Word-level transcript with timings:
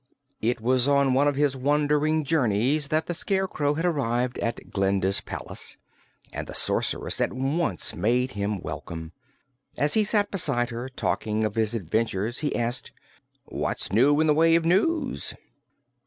It 0.41 0.59
was 0.59 0.87
on 0.87 1.13
one 1.13 1.27
of 1.27 1.35
his 1.35 1.55
wandering 1.55 2.23
journeys 2.23 2.87
that 2.87 3.05
the 3.05 3.13
Scarecrow 3.13 3.75
had 3.75 3.85
arrived 3.85 4.39
at 4.39 4.71
Glinda's 4.71 5.21
palace, 5.21 5.77
and 6.33 6.47
the 6.47 6.55
Sorceress 6.55 7.21
at 7.21 7.31
once 7.31 7.93
made 7.95 8.31
him 8.31 8.61
welcome. 8.61 9.11
As 9.77 9.93
he 9.93 10.03
sat 10.03 10.31
beside 10.31 10.71
her, 10.71 10.89
talking 10.89 11.43
of 11.43 11.53
his 11.53 11.75
adventures, 11.75 12.39
he 12.39 12.55
asked: 12.55 12.91
"What's 13.45 13.91
new 13.93 14.19
in 14.19 14.25
the 14.25 14.33
way 14.33 14.55
of 14.55 14.65
news?" 14.65 15.35